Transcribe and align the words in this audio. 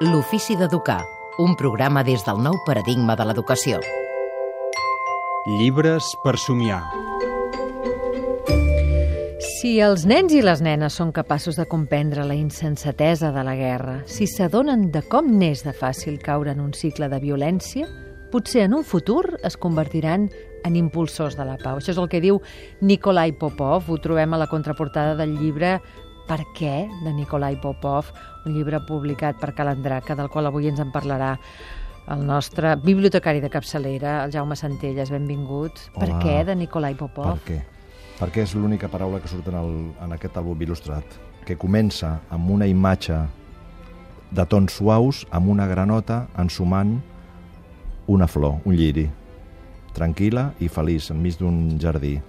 L'ofici 0.00 0.54
d'educar, 0.56 1.02
un 1.36 1.52
programa 1.60 2.00
des 2.00 2.22
del 2.24 2.38
nou 2.40 2.54
paradigma 2.64 3.12
de 3.20 3.24
l'educació. 3.28 3.82
Llibres 5.44 6.06
per 6.24 6.38
somiar. 6.40 6.78
Si 9.58 9.74
els 9.84 10.06
nens 10.08 10.32
i 10.32 10.40
les 10.40 10.64
nenes 10.64 10.96
són 10.96 11.12
capaços 11.12 11.60
de 11.60 11.68
comprendre 11.68 12.24
la 12.24 12.32
insensatesa 12.32 13.28
de 13.36 13.44
la 13.44 13.58
guerra, 13.60 13.98
si 14.08 14.24
s'adonen 14.24 14.88
de 14.88 15.04
com 15.04 15.28
n'és 15.36 15.66
de 15.68 15.76
fàcil 15.76 16.16
caure 16.24 16.56
en 16.56 16.64
un 16.64 16.72
cicle 16.72 17.12
de 17.12 17.20
violència, 17.20 17.84
potser 18.32 18.70
en 18.70 18.80
un 18.80 18.88
futur 18.88 19.36
es 19.44 19.60
convertiran 19.60 20.30
en 20.64 20.76
impulsors 20.80 21.36
de 21.36 21.44
la 21.44 21.60
pau. 21.60 21.76
Això 21.76 21.92
és 21.92 22.00
el 22.00 22.08
que 22.08 22.24
diu 22.24 22.40
Nikolai 22.80 23.36
Popov. 23.36 23.92
Ho 23.92 24.00
trobem 24.00 24.32
a 24.32 24.40
la 24.40 24.48
contraportada 24.48 25.12
del 25.20 25.36
llibre 25.36 25.76
Per 26.30 26.44
què, 26.54 26.86
de 27.02 27.10
Nikolai 27.10 27.56
Popov, 27.58 28.12
un 28.46 28.54
llibre 28.54 28.78
publicat 28.86 29.40
per 29.40 29.50
Calandraca, 29.58 30.14
del 30.14 30.28
qual 30.30 30.46
avui 30.46 30.68
ens 30.70 30.78
en 30.78 30.92
parlarà 30.94 31.32
el 32.14 32.22
nostre 32.22 32.76
bibliotecari 32.78 33.42
de 33.42 33.50
capçalera, 33.50 34.20
el 34.22 34.30
Jaume 34.30 34.54
Centelles. 34.54 35.10
Benvingut. 35.10 35.82
Per 35.96 36.06
Hola. 36.06 36.20
què, 36.22 36.36
de 36.46 36.54
Nikolai 36.54 36.94
Popov? 36.94 37.34
Per 37.34 37.48
què? 37.48 37.58
Perquè 38.20 38.46
és 38.46 38.54
l'única 38.54 38.86
paraula 38.92 39.18
que 39.18 39.26
surt 39.32 39.50
en, 39.50 39.58
el, 39.58 39.74
en 40.06 40.14
aquest 40.14 40.38
àlbum 40.38 40.62
il·lustrat, 40.62 41.18
que 41.48 41.58
comença 41.58 42.20
amb 42.30 42.54
una 42.54 42.70
imatge 42.70 43.18
de 44.30 44.46
tons 44.46 44.78
suaus, 44.78 45.26
amb 45.34 45.50
una 45.50 45.66
granota 45.66 46.28
ensumant 46.38 47.00
una 48.06 48.30
flor, 48.30 48.60
un 48.62 48.78
lliri, 48.78 49.08
tranquil·la 49.98 50.52
i 50.62 50.70
feliç, 50.70 51.10
enmig 51.10 51.42
d'un 51.42 51.80
jardí. 51.82 52.20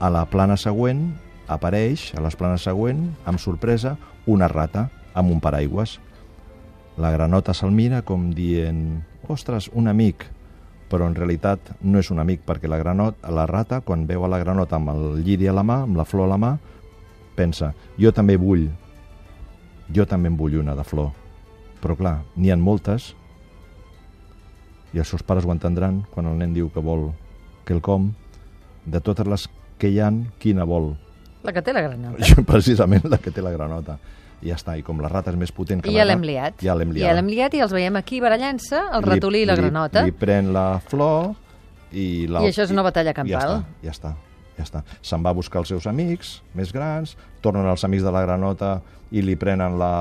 A 0.00 0.08
la 0.08 0.24
plana 0.24 0.56
següent 0.56 1.10
apareix, 1.50 2.10
a 2.14 2.22
les 2.24 2.36
planes 2.38 2.64
següent, 2.66 3.08
amb 3.26 3.42
sorpresa, 3.42 3.96
una 4.26 4.48
rata 4.48 4.88
amb 5.14 5.32
un 5.34 5.40
paraigües. 5.42 5.98
La 7.00 7.12
granota 7.14 7.54
se'l 7.56 7.74
mira 7.74 8.02
com 8.06 8.30
dient 8.36 9.00
«Ostres, 9.28 9.70
un 9.74 9.90
amic!» 9.90 10.28
però 10.90 11.06
en 11.06 11.14
realitat 11.14 11.70
no 11.86 12.00
és 12.02 12.08
un 12.10 12.18
amic 12.18 12.42
perquè 12.42 12.66
la, 12.66 12.80
granot, 12.80 13.20
la 13.30 13.46
rata, 13.46 13.78
quan 13.86 14.08
veu 14.08 14.24
a 14.26 14.30
la 14.32 14.40
granota 14.42 14.74
amb 14.74 14.90
el 14.90 15.20
lliri 15.22 15.46
a 15.46 15.54
la 15.54 15.62
mà, 15.62 15.84
amb 15.86 15.94
la 16.00 16.04
flor 16.04 16.26
a 16.26 16.32
la 16.32 16.38
mà, 16.42 16.50
pensa, 17.38 17.70
jo 17.94 18.10
també 18.10 18.34
vull, 18.34 18.66
jo 19.94 20.06
també 20.10 20.32
en 20.32 20.38
vull 20.40 20.58
una 20.58 20.74
de 20.74 20.84
flor. 20.84 21.12
Però 21.80 21.94
clar, 21.96 22.16
n'hi 22.34 22.50
han 22.50 22.60
moltes 22.60 23.12
i 24.90 24.98
els 24.98 25.08
seus 25.08 25.22
pares 25.22 25.46
ho 25.46 25.54
entendran 25.54 26.02
quan 26.10 26.26
el 26.26 26.34
nen 26.40 26.56
diu 26.56 26.68
que 26.74 26.82
vol 26.82 27.12
quelcom, 27.68 28.10
de 28.84 28.98
totes 28.98 29.30
les 29.30 29.46
que 29.78 29.92
hi 29.92 30.00
han, 30.02 30.24
quina 30.42 30.66
vol? 30.66 30.96
La 31.42 31.52
que 31.56 31.62
té 31.64 31.72
la 31.72 31.82
granota. 31.84 32.34
Precisament 32.52 33.06
la 33.08 33.18
que 33.18 33.32
té 33.32 33.42
la 33.44 33.52
granota. 33.54 33.98
I 34.40 34.48
ja 34.48 34.56
està, 34.56 34.74
i 34.80 34.82
com 34.84 35.00
la 35.02 35.08
rata 35.12 35.32
és 35.34 35.36
més 35.36 35.52
potent 35.52 35.82
que 35.84 35.90
I 35.90 35.94
la 35.98 36.00
ja 36.00 36.08
l'hem 36.08 36.22
liat. 36.24 36.62
Ja 36.64 36.74
l'hem 36.76 36.94
liat. 36.96 37.04
Ja 37.04 37.12
l'hem 37.16 37.28
liat 37.28 37.56
i 37.56 37.60
els 37.60 37.72
veiem 37.76 37.96
aquí 38.00 38.22
barallant-se, 38.24 38.80
el 38.96 39.04
ratolí 39.04 39.42
i 39.44 39.48
la 39.48 39.56
granota. 39.58 40.04
Li, 40.06 40.12
li 40.14 40.16
pren 40.16 40.52
la 40.56 40.66
flor 40.80 41.34
i... 41.92 42.26
La, 42.30 42.44
I 42.44 42.48
això 42.52 42.64
és 42.64 42.72
una 42.72 42.84
batalla 42.86 43.12
Ja 43.12 43.18
campal. 43.20 43.56
està, 43.60 43.84
ja 43.84 43.96
està. 43.96 44.14
Ja 44.56 44.66
està. 44.66 44.82
Se'n 45.04 45.24
va 45.24 45.32
a 45.32 45.36
buscar 45.36 45.60
els 45.62 45.72
seus 45.72 45.86
amics 45.88 46.38
més 46.56 46.72
grans, 46.72 47.16
tornen 47.44 47.68
els 47.68 47.84
amics 47.84 48.04
de 48.04 48.12
la 48.12 48.24
granota 48.24 48.78
i 49.12 49.24
li 49.24 49.36
prenen 49.40 49.76
la, 49.80 49.92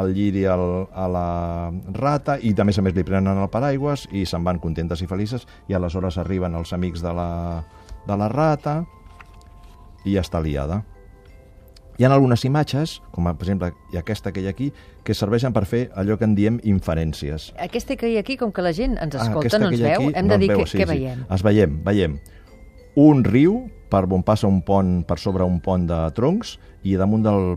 el 0.00 0.14
lliri 0.14 0.44
al, 0.46 0.86
a 0.92 1.08
la 1.10 1.26
rata 1.96 2.38
i 2.40 2.52
més 2.64 2.78
a 2.78 2.84
més 2.84 2.94
li 2.94 3.04
prenen 3.04 3.40
el 3.40 3.50
paraigües 3.50 4.06
i 4.12 4.24
se'n 4.28 4.44
van 4.44 4.60
contentes 4.62 5.02
i 5.02 5.08
felices 5.10 5.46
i 5.68 5.74
aleshores 5.74 6.18
arriben 6.20 6.54
els 6.54 6.72
amics 6.76 7.02
de 7.02 7.12
la, 7.16 7.28
de 8.06 8.16
la 8.16 8.28
rata 8.28 8.84
i 10.04 10.16
ja 10.16 10.24
està 10.24 10.40
liada. 10.42 10.82
Hi 12.00 12.06
ha 12.06 12.10
algunes 12.14 12.44
imatges, 12.48 12.98
com 13.12 13.26
per 13.28 13.44
exemple 13.44 13.72
aquesta 13.98 14.32
que 14.32 14.40
hi 14.40 14.48
ha 14.48 14.54
aquí, 14.54 14.70
que 15.04 15.12
serveixen 15.12 15.52
per 15.52 15.66
fer 15.68 15.90
allò 16.00 16.16
que 16.16 16.24
en 16.24 16.34
diem 16.34 16.56
inferències. 16.64 17.50
Aquesta 17.60 17.96
que 18.00 18.08
hi 18.08 18.16
ha 18.16 18.24
aquí, 18.24 18.38
com 18.40 18.54
que 18.56 18.64
la 18.64 18.72
gent 18.72 18.96
ens 18.96 19.18
Ah, 19.18 19.26
escolta, 19.26 19.50
aquesta 19.50 19.60
no 19.60 19.68
que 19.68 19.76
ens 19.76 19.84
veu, 19.84 20.08
aquí 20.08 20.18
hem 20.18 20.26
no 20.26 20.34
de 20.34 20.38
dir 20.40 20.52
veu, 20.54 20.62
què, 20.62 20.70
sí, 20.70 20.78
què 20.80 20.86
sí. 20.88 20.92
veiem. 20.94 21.26
Es 21.28 21.44
veiem, 21.44 21.80
veiem 21.84 22.20
un 22.96 23.22
riu 23.24 23.68
per 23.90 24.04
on 24.10 24.22
passa 24.22 24.48
un 24.48 24.62
pont 24.62 25.02
per 25.06 25.18
sobre 25.18 25.44
un 25.44 25.60
pont 25.60 25.86
de 25.86 25.98
troncs 26.14 26.58
i 26.82 26.96
damunt 26.96 27.22
del 27.22 27.56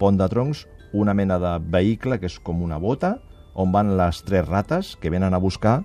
pont 0.00 0.16
de 0.16 0.28
troncs 0.28 0.66
una 0.92 1.14
mena 1.14 1.38
de 1.38 1.58
vehicle 1.58 2.18
que 2.20 2.26
és 2.26 2.38
com 2.38 2.62
una 2.62 2.78
bota 2.78 3.18
on 3.54 3.72
van 3.72 3.96
les 3.96 4.22
tres 4.24 4.46
rates 4.48 4.96
que 5.00 5.10
venen 5.10 5.34
a 5.34 5.38
buscar 5.38 5.82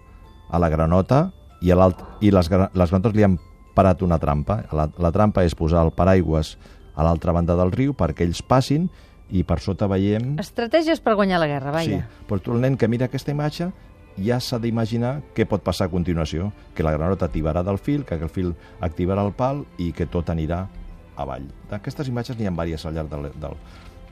a 0.50 0.60
la 0.60 0.70
granota 0.70 1.32
i, 1.62 1.72
a 1.72 1.90
i 2.22 2.32
les, 2.32 2.50
les 2.50 2.90
granotes 2.90 3.16
li 3.16 3.24
han 3.24 3.38
parat 3.76 4.02
una 4.06 4.20
trampa. 4.22 4.64
La, 4.76 4.90
la 4.98 5.12
trampa 5.16 5.46
és 5.48 5.56
posar 5.58 5.84
el 5.86 5.94
paraigües 5.96 6.56
a 6.96 7.06
l'altra 7.06 7.34
banda 7.36 7.56
del 7.60 7.72
riu 7.72 7.94
perquè 7.98 8.26
ells 8.28 8.42
passin 8.44 8.90
i 9.30 9.44
per 9.46 9.60
sota 9.62 9.88
veiem... 9.90 10.34
Estratègies 10.42 11.02
per 11.06 11.16
guanyar 11.20 11.40
la 11.42 11.48
guerra, 11.52 11.74
vaja. 11.76 12.02
Sí, 12.02 12.26
però 12.28 12.42
tu 12.44 12.56
el 12.56 12.64
nen 12.66 12.78
que 12.80 12.90
mira 12.92 13.08
aquesta 13.10 13.34
imatge 13.36 13.70
ja 14.20 14.40
s'ha 14.44 14.60
d'imaginar 14.60 15.20
què 15.36 15.46
pot 15.48 15.64
passar 15.64 15.88
a 15.88 15.94
continuació, 15.94 16.50
que 16.76 16.84
la 16.84 16.96
granota 16.98 17.30
tibarà 17.32 17.64
del 17.64 17.78
fil, 17.80 18.04
que 18.06 18.18
el 18.20 18.32
fil 18.34 18.54
activarà 18.84 19.24
el 19.26 19.32
pal 19.38 19.64
i 19.78 19.92
que 19.96 20.10
tot 20.10 20.32
anirà 20.34 20.66
avall. 21.20 21.46
D'aquestes 21.70 22.10
imatges 22.10 22.40
n'hi 22.40 22.48
ha 22.48 22.52
diverses 22.52 22.88
al 22.90 22.98
llarg 22.98 23.12
del, 23.12 23.30
del, 23.40 23.56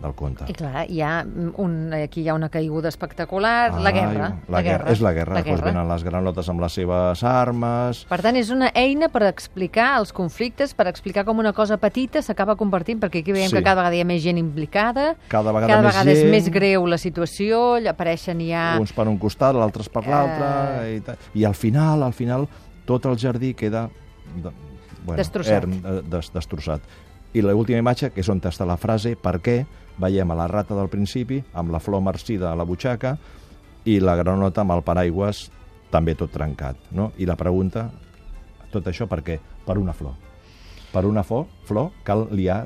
del 0.01 0.13
conte. 0.13 0.45
I 0.47 0.53
clar, 0.53 0.83
hi 0.89 0.99
ha 1.01 1.23
un, 1.57 1.91
aquí 1.97 2.21
hi 2.21 2.27
ha 2.29 2.35
una 2.37 2.49
caiguda 2.53 2.87
espectacular, 2.91 3.73
la 3.81 3.91
guerra. 3.91 4.27
Ai, 4.27 4.51
la, 4.53 4.61
guerra. 4.61 4.91
És 4.93 5.01
la 5.01 5.11
guerra. 5.15 5.33
La 5.33 5.41
Després 5.41 5.59
guerra. 5.61 5.71
venen 5.71 5.87
les 5.89 6.03
granotes 6.05 6.49
amb 6.53 6.61
les 6.61 6.75
seves 6.77 7.23
armes... 7.25 8.03
Per 8.09 8.19
tant, 8.21 8.37
és 8.37 8.51
una 8.53 8.69
eina 8.77 9.09
per 9.09 9.23
explicar 9.27 9.95
els 9.97 10.13
conflictes, 10.13 10.75
per 10.77 10.85
explicar 10.91 11.25
com 11.25 11.41
una 11.41 11.53
cosa 11.57 11.79
petita 11.81 12.21
s'acaba 12.21 12.55
convertint, 12.55 12.99
perquè 13.01 13.23
aquí 13.23 13.33
veiem 13.33 13.49
Sí. 13.49 13.55
que 13.57 13.63
cada 13.63 13.81
vegada 13.81 13.95
hi 13.97 14.01
ha 14.05 14.05
més 14.05 14.21
gent 14.21 14.37
implicada, 14.37 15.15
Cada 15.31 15.51
vegada 15.51 15.73
cada 15.73 15.81
més 15.87 15.93
vegada 15.95 16.11
és 16.13 16.21
gent. 16.21 16.31
més 16.31 16.51
greu 16.53 16.85
la 16.85 16.97
situació, 17.01 17.63
apareixen 17.89 18.39
ja... 18.45 18.67
uns 18.79 18.93
per 18.93 19.07
un 19.09 19.17
costat, 19.17 19.55
l'altres 19.57 19.89
per 19.89 20.05
l'altre, 20.05 20.93
i, 20.93 21.01
tal. 21.01 21.17
i 21.33 21.43
al 21.45 21.55
final, 21.57 22.03
al 22.03 22.13
final, 22.13 22.45
tot 22.85 23.05
el 23.09 23.17
jardí 23.17 23.53
queda 23.57 23.87
de, 24.35 24.51
bueno, 25.05 25.17
Destrossat. 25.17 25.63
erm, 25.63 25.73
eh, 25.83 26.01
des, 26.05 26.29
destrossat. 26.33 26.81
I 27.37 27.43
l'última 27.45 27.83
imatge, 27.83 28.09
que 28.09 28.23
és 28.23 28.29
on 28.33 28.39
està 28.41 28.65
la 28.65 28.79
frase 28.81 29.11
per 29.21 29.35
què, 29.45 29.59
veiem 30.01 30.31
a 30.33 30.37
la 30.39 30.47
rata 30.49 30.73
del 30.73 30.89
principi, 30.89 31.37
amb 31.53 31.69
la 31.69 31.81
flor 31.83 32.01
marcida 32.01 32.49
a 32.49 32.55
la 32.57 32.65
butxaca, 32.65 33.11
i 33.85 33.99
la 34.01 34.15
granota 34.17 34.63
amb 34.63 34.73
el 34.73 34.81
paraigües 34.81 35.43
també 35.93 36.15
tot 36.17 36.33
trencat. 36.33 36.79
No? 36.91 37.11
I 37.21 37.27
la 37.29 37.37
pregunta, 37.37 37.91
tot 38.73 38.89
això 38.89 39.05
per 39.07 39.21
què? 39.21 39.37
Per 39.67 39.77
una 39.77 39.93
flor. 39.93 40.15
Per 40.89 41.05
una 41.05 41.21
flor, 41.23 41.45
flor 41.67 41.91
cal 42.07 42.25
liar 42.31 42.63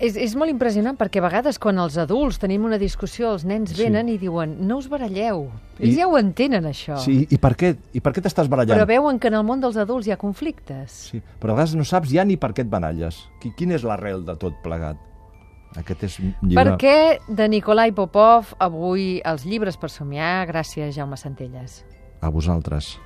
És, 0.00 0.14
és 0.16 0.32
molt 0.34 0.48
impressionant 0.48 0.96
perquè 0.96 1.20
a 1.20 1.26
vegades 1.26 1.58
quan 1.60 1.76
els 1.78 1.98
adults 2.00 2.38
tenim 2.40 2.64
una 2.64 2.78
discussió, 2.80 3.34
els 3.34 3.44
nens 3.44 3.74
Sí. 3.74 3.82
venen 3.82 4.08
i 4.08 4.16
diuen 4.18 4.56
no 4.66 4.78
us 4.78 4.88
baralleu. 4.88 5.50
Ells 5.78 5.92
I- 5.92 5.98
ja 5.98 6.06
ho 6.08 6.16
entenen, 6.16 6.64
això. 6.64 6.96
Sí, 7.04 7.26
i 7.28 7.36
per 7.36 7.54
què, 7.54 7.76
i 7.92 8.00
per 8.00 8.14
què 8.14 8.22
t'estàs 8.24 8.48
barallant? 8.48 8.78
Però 8.80 8.86
veuen 8.88 9.18
que 9.18 9.28
en 9.28 9.34
el 9.34 9.44
món 9.44 9.60
dels 9.60 9.76
adults 9.76 10.06
hi 10.08 10.12
ha 10.12 10.16
conflictes. 10.16 10.90
Sí, 11.12 11.20
però 11.38 11.52
a 11.52 11.54
vegades 11.60 11.74
no 11.76 11.84
saps 11.84 12.08
ja 12.10 12.24
ni 12.24 12.38
per 12.38 12.54
què 12.54 12.62
et 12.64 12.70
baralles. 12.70 13.28
Qui- 13.42 13.52
Quina 13.54 13.74
és 13.76 13.84
l'arrel 13.84 14.24
de 14.24 14.36
tot 14.36 14.54
plegat? 14.64 14.96
Aquest 15.76 16.02
és 16.02 16.18
un 16.18 16.34
llibre... 16.42 16.64
Per 16.64 16.78
què 16.78 17.18
de 17.28 17.48
Nikolai 17.48 17.92
Popov 17.92 18.54
avui 18.58 19.20
els 19.22 19.44
llibres 19.44 19.76
per 19.76 19.90
somiar? 19.90 20.46
Gràcies, 20.48 20.94
Jaume 20.96 21.16
Centelles. 21.16 21.84
A 22.22 22.28
vosaltres. 22.28 22.98